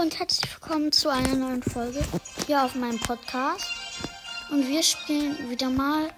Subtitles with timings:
[0.00, 2.02] und herzlich willkommen zu einer neuen Folge
[2.46, 3.66] hier auf meinem Podcast.
[4.50, 6.10] Und wir spielen wieder mal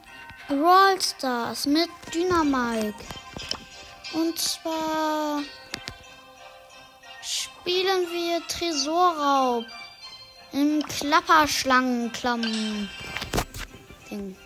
[0.47, 2.95] Brawl Stars mit Dynamike.
[4.13, 5.41] Und zwar
[7.23, 9.64] spielen wir Tresorraub
[10.53, 12.89] im Klapperschlangenklamm.
[14.09, 14.37] Ding.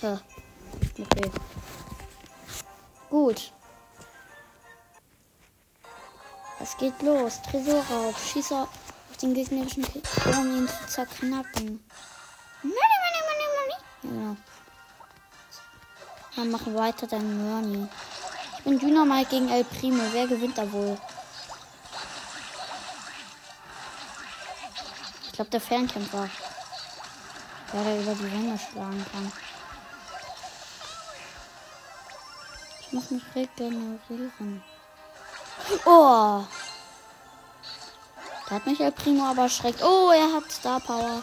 [0.00, 1.30] Okay.
[3.10, 3.52] Gut.
[6.60, 7.40] Es geht los.
[7.42, 8.14] Tresorraub.
[8.18, 8.68] Schieß auf
[9.22, 11.84] den gegnerischen Turm, um ihn zu zerknacken.
[12.62, 12.74] Money,
[13.04, 13.76] money, money, money.
[14.02, 14.36] Genau.
[16.36, 17.88] Dann machen weiter dein Mörni.
[18.58, 20.02] Ich bin Dynamite gegen El Primo.
[20.12, 20.98] Wer gewinnt da wohl?
[25.26, 26.28] Ich glaube, der Fernkämpfer.
[27.72, 29.32] Der, der über die Wände schlagen kann.
[32.80, 34.62] Ich muss mich regenerieren.
[35.84, 36.44] Oh!
[38.48, 39.82] Da hat mich El Primo aber erschreckt.
[39.82, 41.22] Oh, er hat Star Power.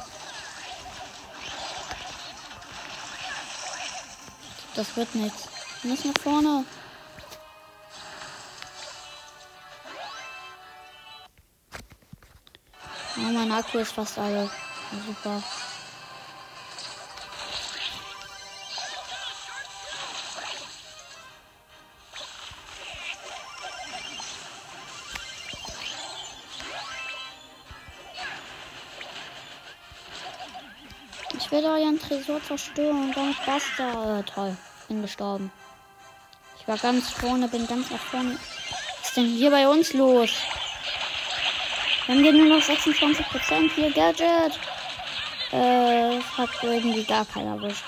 [4.75, 5.47] Das wird nichts.
[5.81, 6.65] Wir müssen nach vorne.
[13.17, 14.51] Oh, mein Akku ist fast alle.
[15.07, 15.41] Super.
[31.37, 34.19] Ich werde euren Tresor zerstören und dann basta.
[34.19, 34.55] Äh, toll.
[34.87, 35.51] Bin gestorben.
[36.59, 38.37] Ich war ganz vorne, bin ganz nach vorne.
[39.01, 40.29] Was ist denn hier bei uns los?
[42.07, 44.59] Haben hier nur noch 26% hier Gadget.
[45.51, 47.85] Äh, hat irgendwie gar keiner erwischt.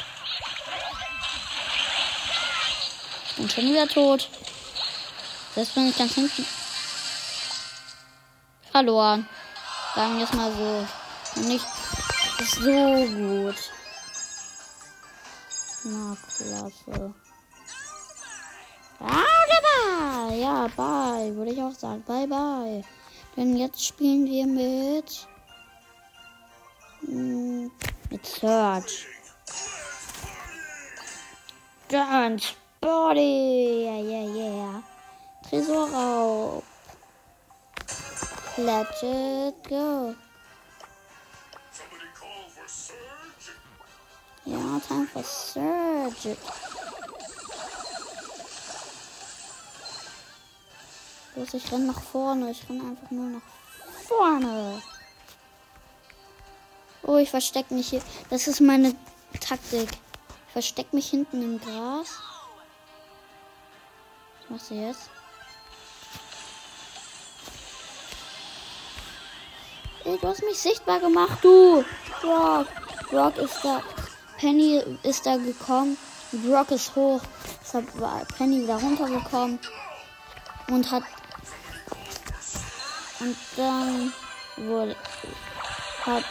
[3.38, 4.30] Bin schon wieder tot.
[5.56, 6.45] Selbst bin ich ganz hinten.
[8.72, 9.28] Verloren.
[9.95, 10.88] Sagen wir es mal so.
[11.48, 11.66] Nicht
[12.46, 13.72] so gut.
[15.84, 17.14] Na, klasse.
[19.00, 19.28] Ah.
[20.32, 21.36] Ja, bye.
[21.36, 22.04] Würde ich auch sagen.
[22.06, 22.84] Bye, bye.
[23.36, 25.28] Denn jetzt spielen wir mit.
[27.06, 27.72] Hm,
[28.10, 29.08] mit Search.
[31.88, 33.86] Dance Body.
[33.86, 34.84] Yeah, yeah, yeah.
[35.50, 36.64] Tresorraub.
[38.58, 40.16] Let it go.
[44.45, 46.38] Ja, time for surge.
[51.36, 52.52] Los, ich renn nach vorne.
[52.52, 53.42] Ich renn einfach nur nach
[54.08, 54.82] vorne.
[57.04, 58.02] Oh, ich versteck mich hier.
[58.30, 58.95] Das ist meine
[59.39, 59.89] Taktik.
[60.48, 62.08] Ich versteck mich hinten im Gras.
[64.39, 65.10] Was machst du jetzt?
[70.08, 71.84] Ey, du hast mich sichtbar gemacht, du.
[72.22, 72.68] Brock.
[73.10, 73.84] Brock ist da.
[74.38, 75.98] Penny ist da gekommen.
[76.32, 77.20] Brock ist hoch.
[77.62, 79.60] Deshalb war Penny wieder runtergekommen.
[80.70, 81.04] Und hat.
[83.20, 84.14] Und dann
[84.56, 84.96] wurde.
[86.06, 86.23] Hat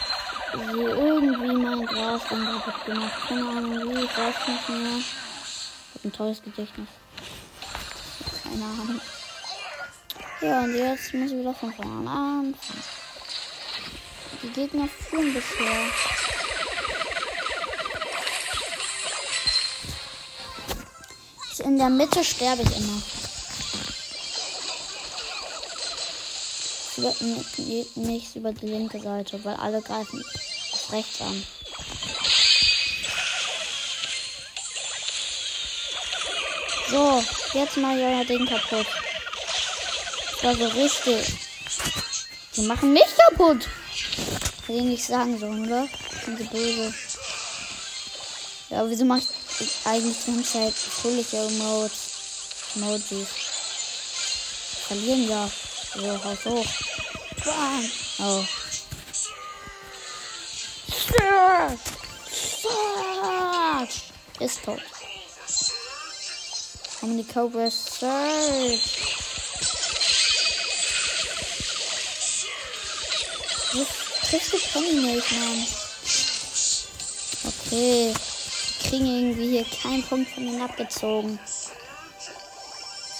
[0.53, 3.27] sie irgendwie mein Gras kaputt gemacht.
[3.29, 4.97] Keine Ahnung wie, ich weiß nicht mehr.
[4.97, 6.89] Ich ein tolles Gedächtnis.
[8.43, 9.01] Keine Ahnung.
[10.41, 12.55] Ja, und jetzt muss ich wieder von vorne anfangen.
[14.43, 15.91] Die Gegner führen bisher.
[21.65, 23.01] In der Mitte sterbe ich immer.
[26.97, 30.23] Wird nichts über die linke Seite, weil alle greifen
[30.91, 31.45] rechts an.
[36.89, 37.23] So,
[37.53, 38.87] jetzt mal euer Ding kaputt.
[40.31, 41.33] Das war so richtig.
[42.55, 43.67] Die machen mich kaputt.
[44.67, 45.87] Hätte ich nicht sagen sollen, oder?
[46.25, 46.93] Sind sie böse.
[48.69, 49.21] Ja, wieso mache
[49.61, 52.11] ich eigentlich die ganze Zeit fröhliche Emotes?
[52.75, 53.29] Emojis.
[54.89, 55.49] Verlieren ja.
[55.95, 56.65] So, haus hoch.
[57.45, 57.89] Bam.
[58.19, 58.43] Oh.
[64.41, 64.81] Ist tot.
[67.01, 69.07] Haben die Cobras Search!
[74.29, 75.65] Penny nicht, Mann?
[77.45, 78.13] Okay.
[78.13, 81.39] Wir kriegen irgendwie hier keinen Punkt von denen abgezogen.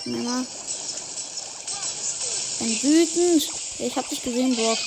[0.06, 0.46] Männer.
[2.60, 3.50] Bin wütend.
[3.80, 4.80] Ich hab dich gesehen, Brock.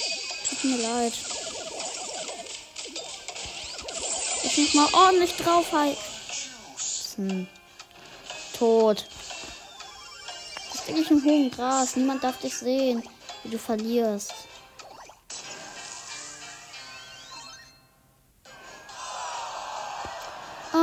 [0.48, 1.12] Tut mir leid.
[4.44, 5.98] Ich muss mal ordentlich drauf halten.
[7.16, 7.46] Hm.
[8.58, 9.06] Tot.
[10.72, 11.96] Das ist ich im hohen Gras.
[11.96, 13.02] Niemand darf dich sehen,
[13.44, 14.39] wie du verlierst.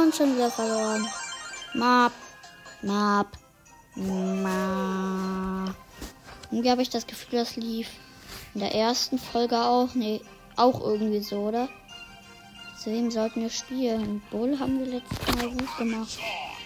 [0.07, 1.05] Und schon wieder verloren.
[1.73, 2.13] Map.
[2.81, 3.27] Map.
[3.95, 5.75] Map.
[6.49, 7.89] Irgendwie habe ich das Gefühl, das lief
[8.53, 9.89] in der ersten Folge auch.
[9.95, 10.21] Nee,
[10.55, 11.67] auch irgendwie so, oder?
[12.81, 14.21] Zu wem sollten wir spielen?
[14.31, 16.17] Bull haben wir letztes Mal gut gemacht.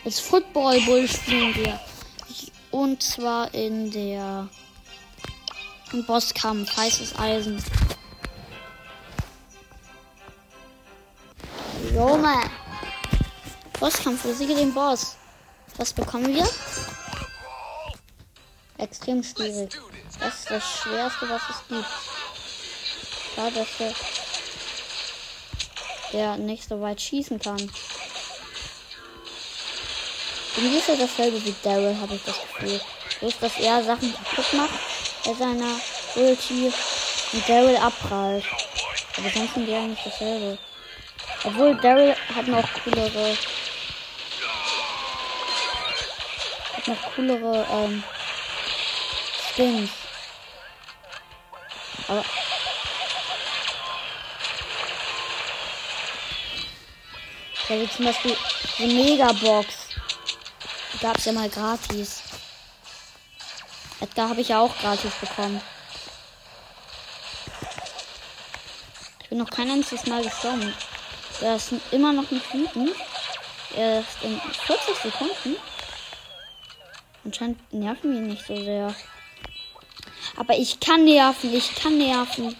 [0.05, 1.79] Als Football Bull spielen wir.
[2.69, 4.47] Und zwar in der
[5.93, 7.57] im Bosskampf, heißes Eisen.
[11.91, 12.60] Junge!
[13.81, 15.17] Bosskampf, besiege den Boss.
[15.77, 16.47] Was bekommen wir?
[18.77, 19.75] Extrem schwierig.
[20.19, 21.87] Das ist das Schwerste, was es gibt.
[23.35, 23.93] Schade, dass der,
[26.13, 27.59] der nicht so weit schießen kann.
[30.57, 32.79] Und ist dasselbe wie Daryl, habe ich das Gefühl.
[33.19, 34.79] Bloß, dass er Sachen kaputt macht
[35.25, 35.81] bei seiner
[36.17, 36.71] Ulti
[37.33, 38.45] und Daryl abprallt.
[39.17, 40.59] Aber sonst sind die eigentlich dasselbe.
[41.45, 43.35] Obwohl Daryl hat noch coolere.
[46.87, 48.03] Noch coolere ähm,
[49.53, 49.89] Skins.
[52.07, 52.23] Aber.
[57.69, 58.35] Ja, wie zum Beispiel
[58.79, 59.67] die Megabox.
[60.93, 62.23] Die gab es ja mal gratis.
[64.01, 65.61] Edgar habe ich ja auch gratis bekommen.
[69.21, 70.73] Ich bin noch kein einziges Mal gestorben.
[71.39, 72.95] Er ist immer noch nicht wütend.
[73.75, 75.55] Er ist in 40 Sekunden.
[77.23, 78.95] Anscheinend nerven wir nicht so sehr.
[80.37, 82.55] Aber ich kann nerven, ich kann nerven.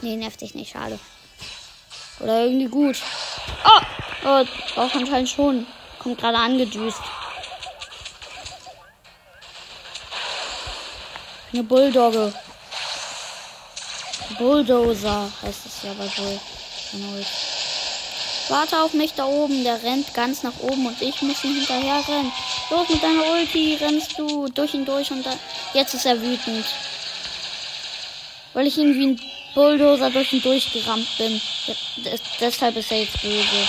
[0.00, 0.98] Nee, nervt dich nicht, schade.
[2.20, 2.96] Oder irgendwie gut.
[3.64, 3.80] Oh!
[4.24, 4.44] Oh,
[4.76, 5.66] auch anscheinend schon.
[5.98, 7.00] Kommt gerade angedüst.
[11.52, 12.32] Eine Bulldogge.
[14.38, 16.40] Bulldozer heißt es ja bei Bull.
[18.52, 19.64] Warte auf mich da oben.
[19.64, 22.30] Der rennt ganz nach oben und ich muss ihn hinterher rennen.
[22.68, 25.38] Los mit deiner Ulti rennst du durch ihn durch und dann.
[25.72, 26.66] Jetzt ist er wütend.
[28.52, 29.20] Weil ich ihn wie ein
[29.54, 31.40] Bulldozer durch ihn durchgerammt bin.
[32.40, 33.68] Deshalb ist er jetzt böse.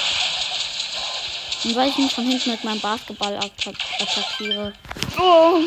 [1.63, 4.73] Und weil ich ihn von hinten mit meinem Basketball attack attackiere.
[5.17, 5.61] Oh!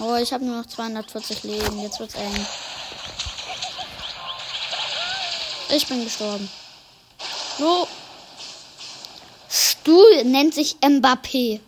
[0.00, 1.80] Oh, ich habe nur noch 240 Leben.
[1.80, 2.46] Jetzt wird's eng.
[5.72, 6.50] Ich bin gestorben.
[7.58, 7.86] So.
[9.48, 11.60] Stu nennt sich Mbappé.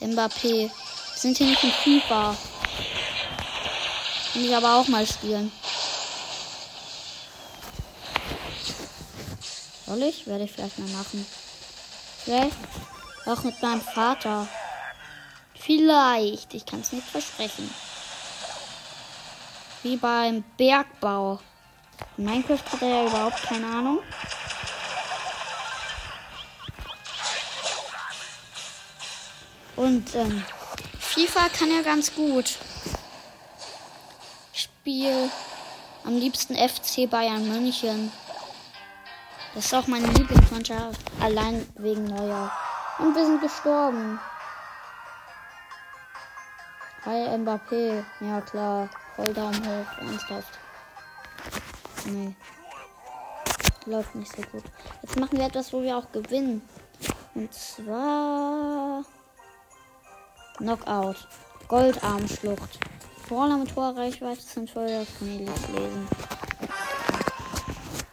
[0.00, 0.70] Mbappé.
[0.70, 0.70] Wir
[1.16, 2.36] sind hier nicht in FIFA.
[4.32, 5.50] Kann ich aber auch mal spielen.
[9.86, 10.26] Soll ich?
[10.26, 11.26] Werde ich vielleicht mal machen.
[12.24, 12.56] Vielleicht
[13.26, 14.46] auch mit meinem Vater.
[15.58, 16.54] Vielleicht.
[16.54, 17.68] Ich kann es nicht versprechen.
[19.82, 21.40] Wie beim Bergbau.
[22.16, 24.00] In Minecraft hat er ja überhaupt keine Ahnung.
[29.76, 30.44] Und ähm,
[30.98, 32.58] FIFA kann er ganz gut.
[34.52, 35.30] Ich spiele
[36.04, 38.10] am liebsten FC Bayern München.
[39.54, 41.00] Das ist auch meine Lieblingsmannschaft.
[41.20, 42.50] Allein wegen Neuer.
[42.98, 44.18] Und wir sind gestorben.
[47.04, 48.04] Hi Mbappé.
[48.20, 48.88] Ja klar.
[49.14, 49.98] Voll Daumen hoch.
[50.00, 50.58] Ernsthaft.
[52.08, 52.34] Nee.
[53.86, 54.64] Läuft nicht so gut.
[55.02, 56.62] Jetzt machen wir etwas, wo wir auch gewinnen.
[57.34, 59.04] Und zwar.
[60.56, 61.16] Knockout.
[61.68, 62.78] Goldarmschlucht.
[63.28, 66.08] Brawler mit hoher Reichweite sind voll das Melis lesen.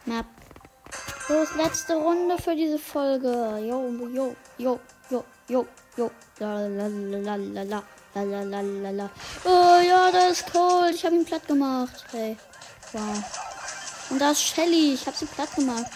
[0.04, 0.26] Map.
[1.28, 3.58] Los, letzte Runde für diese Folge.
[3.60, 6.10] Jo, jo, jo, jo, jo, jo.
[6.38, 7.82] La la la la la.
[8.14, 9.10] La la la la la.
[9.44, 10.90] Oh ja, das ist cool.
[10.94, 12.04] Ich habe ihn platt gemacht.
[12.12, 12.36] Hey.
[12.92, 13.45] Wow.
[14.10, 14.94] Und da ist Shelly.
[14.94, 15.86] Ich habe sie platt gemacht.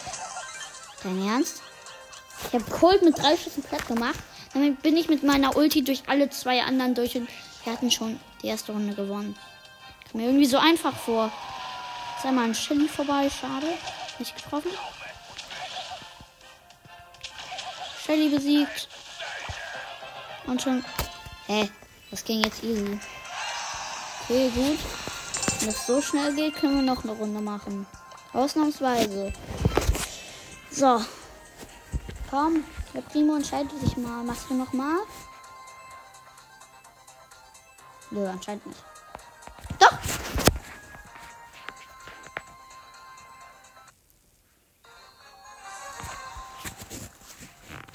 [1.03, 1.63] Dein Ernst?
[2.49, 4.19] Ich habe Cold mit drei Schüssen platt gemacht.
[4.53, 7.29] Damit bin ich mit meiner Ulti durch alle zwei anderen durch und
[7.65, 9.37] wir hatten schon die erste Runde gewonnen.
[10.05, 11.31] Kommt mir irgendwie so einfach vor.
[12.23, 13.31] Sei mal ein Shelly vorbei.
[13.31, 13.69] Schade.
[14.19, 14.71] Nicht getroffen.
[18.05, 18.89] Shelly besiegt.
[20.47, 20.85] Und schon.
[21.47, 21.61] Hä?
[21.61, 21.71] Hey,
[22.11, 22.99] das ging jetzt easy.
[24.25, 24.79] Okay, gut.
[25.61, 27.87] Wenn es so schnell geht, können wir noch eine Runde machen.
[28.33, 29.33] Ausnahmsweise.
[30.71, 31.01] So.
[32.31, 34.23] Komm, der Primo entscheidet sich mal.
[34.23, 34.99] Machst du noch mal?
[38.13, 38.85] Nö, anscheinend nicht.
[39.79, 39.99] Doch!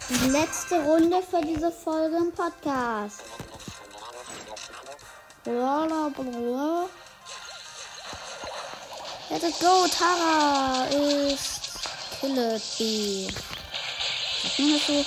[0.10, 3.24] Die letzte Runde für diese Folge im Podcast.
[5.44, 6.90] Bla, bla, bla.
[9.30, 11.62] Let it go, Tara ist
[12.20, 13.28] Kill it B.
[14.44, 15.06] Sagt man das so?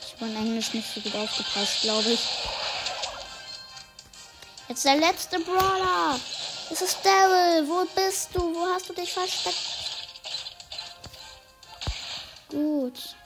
[0.00, 2.20] Ich habe in Englisch nicht so gut aufgepasst, glaube ich.
[4.68, 6.18] Jetzt der letzte Brawler.
[6.70, 7.66] Es ist Daryl.
[7.68, 8.54] Wo bist du?
[8.54, 9.56] Wo hast du dich versteckt?
[12.50, 13.16] Gut.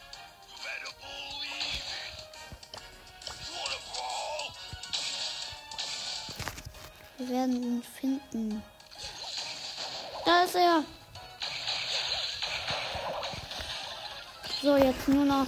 [7.27, 8.63] Wir werden ihn finden.
[10.27, 10.85] Da ist er.
[14.61, 15.47] So, jetzt nur noch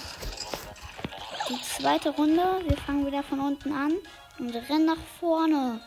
[1.50, 2.62] die zweite Runde.
[2.66, 3.92] Wir fangen wieder von unten an
[4.38, 5.80] und rennen nach vorne.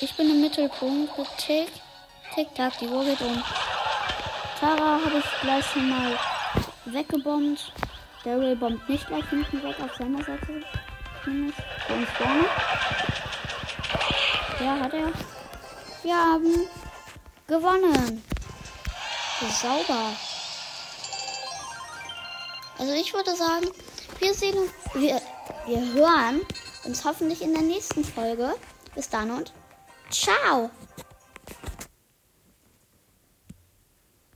[0.00, 1.12] Ich bin im Mittelpunkt.
[1.38, 1.70] Tick,
[2.34, 3.40] tick, tack, die Uhr geht um.
[4.58, 6.18] Tara habe ich gleich schon mal
[6.86, 7.72] weggebombt.
[8.24, 10.64] Daryl bombt nicht gleich hinten weg auf seiner Seite.
[11.22, 12.44] Für uns vorne.
[14.60, 15.12] Ja, hat er.
[16.02, 16.66] Wir haben
[17.46, 18.22] gewonnen.
[19.60, 20.16] Sauber.
[22.78, 23.68] Also ich würde sagen,
[24.18, 25.20] wir sehen uns, wir,
[25.66, 26.40] wir hören
[26.84, 28.54] uns hoffentlich in der nächsten Folge.
[28.94, 29.52] Bis dann und
[30.10, 30.70] ciao.